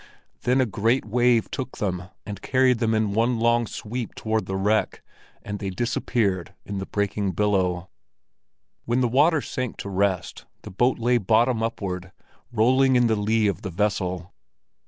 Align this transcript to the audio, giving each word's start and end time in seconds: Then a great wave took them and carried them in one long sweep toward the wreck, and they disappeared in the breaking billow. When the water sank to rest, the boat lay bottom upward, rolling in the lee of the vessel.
Then 0.41 0.59
a 0.59 0.65
great 0.65 1.05
wave 1.05 1.51
took 1.51 1.77
them 1.77 2.05
and 2.25 2.41
carried 2.41 2.79
them 2.79 2.95
in 2.95 3.13
one 3.13 3.37
long 3.37 3.67
sweep 3.67 4.15
toward 4.15 4.47
the 4.47 4.55
wreck, 4.55 5.03
and 5.43 5.59
they 5.59 5.69
disappeared 5.69 6.55
in 6.65 6.79
the 6.79 6.87
breaking 6.87 7.33
billow. 7.33 7.87
When 8.85 9.01
the 9.01 9.07
water 9.07 9.41
sank 9.41 9.77
to 9.77 9.89
rest, 9.89 10.45
the 10.63 10.71
boat 10.71 10.97
lay 10.97 11.19
bottom 11.19 11.61
upward, 11.61 12.11
rolling 12.51 12.95
in 12.95 13.05
the 13.05 13.15
lee 13.15 13.45
of 13.45 13.61
the 13.61 13.69
vessel. 13.69 14.33